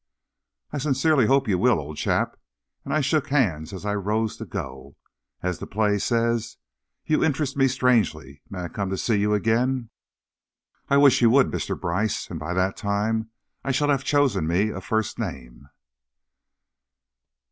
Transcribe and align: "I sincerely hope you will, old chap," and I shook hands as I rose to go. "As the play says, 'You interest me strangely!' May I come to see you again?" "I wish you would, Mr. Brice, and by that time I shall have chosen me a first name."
"I 0.71 0.79
sincerely 0.79 1.27
hope 1.27 1.47
you 1.47 1.59
will, 1.59 1.79
old 1.79 1.95
chap," 1.97 2.35
and 2.83 2.91
I 2.91 3.01
shook 3.01 3.27
hands 3.27 3.71
as 3.71 3.85
I 3.85 3.93
rose 3.93 4.35
to 4.37 4.45
go. 4.45 4.95
"As 5.43 5.59
the 5.59 5.67
play 5.67 5.99
says, 5.99 6.57
'You 7.05 7.23
interest 7.23 7.55
me 7.55 7.67
strangely!' 7.67 8.41
May 8.49 8.63
I 8.63 8.69
come 8.69 8.89
to 8.89 8.97
see 8.97 9.17
you 9.17 9.35
again?" 9.35 9.91
"I 10.89 10.97
wish 10.97 11.21
you 11.21 11.29
would, 11.29 11.51
Mr. 11.51 11.79
Brice, 11.79 12.31
and 12.31 12.39
by 12.39 12.55
that 12.55 12.77
time 12.77 13.29
I 13.63 13.71
shall 13.71 13.89
have 13.89 14.03
chosen 14.03 14.47
me 14.47 14.69
a 14.69 14.81
first 14.81 15.19
name." 15.19 15.69